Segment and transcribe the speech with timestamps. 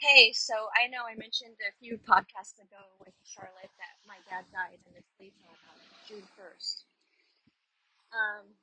[0.00, 4.48] Hey, so I know I mentioned a few podcasts ago with Charlotte that my dad
[4.48, 5.76] died in the lethal on
[6.08, 6.88] June 1st.
[8.08, 8.56] Um,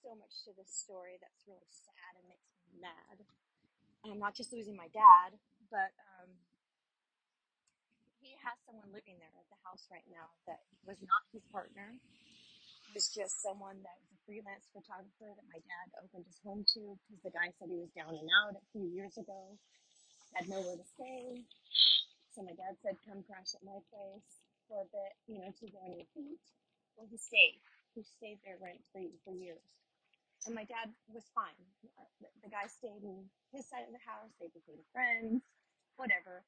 [0.00, 3.20] so much to this story that's really sad and makes me mad.
[4.08, 5.36] I'm not just losing my dad,
[5.68, 6.32] but um,
[8.24, 12.00] he has someone living there at the house right now that was not his partner.
[12.88, 16.64] It was just someone that was a freelance photographer that my dad opened his home
[16.80, 19.60] to because the guy said he was down and out a few years ago,
[20.34, 21.44] had nowhere to stay,
[22.32, 24.28] So my dad said, come crash at my place
[24.68, 26.40] for a bit, you know, to go on your feet.
[26.96, 27.60] Well, he stayed.
[27.96, 29.64] He stayed there rent free for years.
[30.46, 31.58] And my dad was fine.
[32.20, 34.32] The the guy stayed in his side of the house.
[34.40, 35.44] They became friends,
[35.96, 36.42] whatever.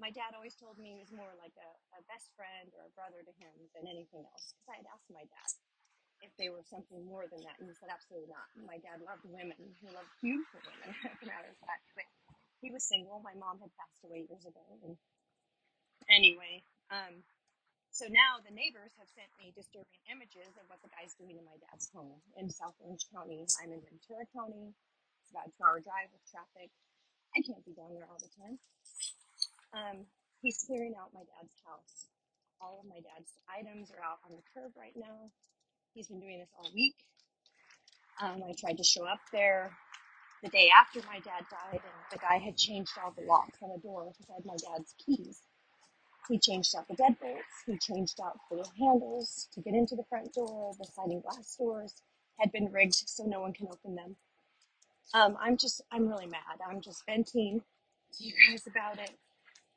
[0.00, 2.94] My dad always told me he was more like a, a best friend or a
[2.96, 4.54] brother to him than anything else.
[4.56, 5.50] Because I had asked my dad
[6.24, 7.60] if they were something more than that.
[7.60, 8.48] And he said, absolutely not.
[8.56, 9.58] My dad loved women.
[9.80, 11.84] He loved beautiful women, as a matter of fact.
[12.66, 13.22] He was single.
[13.22, 14.66] My mom had passed away years ago.
[14.82, 14.98] And
[16.10, 17.22] anyway, um,
[17.94, 21.46] so now the neighbors have sent me disturbing images of what the guy's doing in
[21.46, 23.46] my dad's home in South Orange County.
[23.62, 24.74] I'm in Ventura County.
[25.22, 26.74] It's about a two hour drive with traffic.
[27.38, 28.58] I can't be down there all the time.
[29.70, 29.96] Um,
[30.42, 32.10] he's clearing out my dad's house.
[32.58, 35.30] All of my dad's items are out on the curb right now.
[35.94, 36.98] He's been doing this all week.
[38.18, 39.70] Um, I tried to show up there
[40.42, 43.70] the day after my dad died, and the guy had changed all the locks on
[43.70, 45.42] the door because had my dad's keys.
[46.28, 47.64] He changed out the deadbolts.
[47.66, 50.74] He changed out the handles to get into the front door.
[50.78, 51.94] The sliding glass doors
[52.40, 54.16] had been rigged so no one can open them.
[55.14, 56.60] Um, I'm just, I'm really mad.
[56.68, 57.62] I'm just venting
[58.18, 59.12] to you guys about it.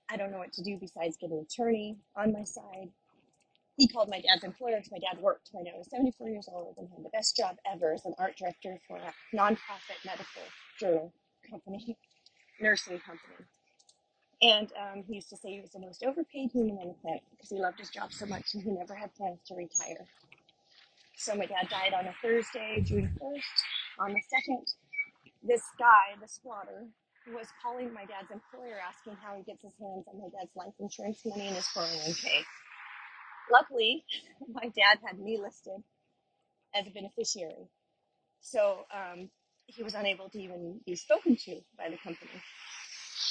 [0.10, 2.90] I don't know what to do besides get an attorney on my side.
[3.80, 5.52] He called my dad's employer because my dad worked.
[5.54, 8.36] My dad was 74 years old and had the best job ever as an art
[8.38, 10.44] director for a nonprofit medical
[10.78, 11.14] journal
[11.50, 11.98] company,
[12.62, 13.48] nursing company.
[14.42, 17.24] And um, he used to say he was the most overpaid human on the planet
[17.32, 20.06] because he loved his job so much and he never had plans to retire.
[21.16, 24.00] So my dad died on a Thursday, June 1st.
[24.00, 24.64] On the 2nd,
[25.42, 26.84] this guy, the squatter,
[27.34, 30.74] was calling my dad's employer asking how he gets his hands on my dad's life
[30.80, 32.44] insurance money and his 401k.
[33.52, 34.06] Luckily,
[34.54, 35.84] my dad had me listed
[36.76, 37.70] as a beneficiary.
[38.42, 39.30] So um,
[39.68, 42.32] he was unable to even be spoken to by the company.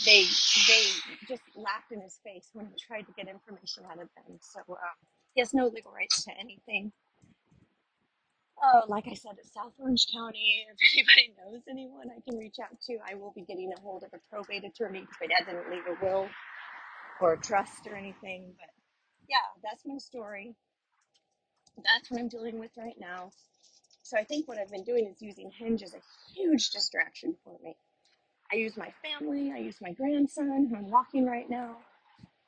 [0.05, 0.25] they
[0.69, 0.83] they
[1.29, 4.39] just laughed in his face when he tried to get information out of them.
[4.41, 4.99] So um,
[5.35, 6.93] he has no legal rights to anything.
[8.63, 10.67] Oh, like I said, it's South Orange County.
[10.95, 14.05] If anybody knows anyone I can reach out to, I will be getting a hold
[14.05, 16.29] of a probate attorney because my dad didn't leave a will
[17.21, 18.55] or a trust or anything.
[18.59, 18.78] But
[19.29, 20.55] yeah, that's my story.
[21.85, 23.33] That's what I'm dealing with right now.
[24.03, 26.03] So I think what I've been doing is using Hinge as a
[26.35, 27.77] huge distraction for me.
[28.53, 29.53] I use my family.
[29.55, 31.77] I use my grandson who I'm walking right now.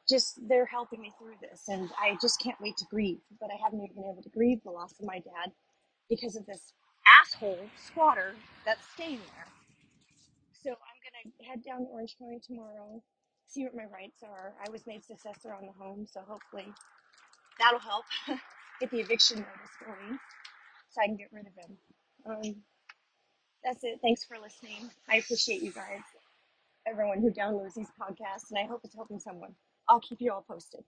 [0.08, 3.56] just they're helping me through this and i just can't wait to grieve but i
[3.62, 5.52] haven't even been able to grieve the loss of my dad
[6.10, 6.72] because of this
[7.22, 8.34] asshole squatter
[8.66, 9.46] that's staying there
[10.64, 10.98] so i'm
[11.38, 13.02] to head down to orange county tomorrow
[13.50, 14.54] see what my rights are.
[14.66, 16.72] I was made successor on the home so hopefully
[17.60, 18.04] that'll help
[18.80, 20.18] get the eviction notice going
[20.90, 21.78] so i can get rid of him.
[22.26, 22.56] Um,
[23.64, 24.00] that's it.
[24.02, 24.90] Thanks for listening.
[25.08, 26.02] I appreciate you guys
[26.86, 29.54] everyone who downloads these podcasts and i hope it's helping someone.
[29.88, 30.80] I'll keep you all posted